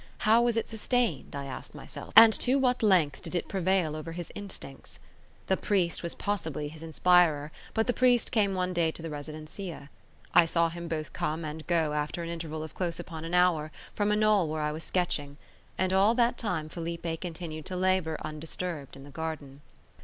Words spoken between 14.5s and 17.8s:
I was sketching, and all that time Felipe continued to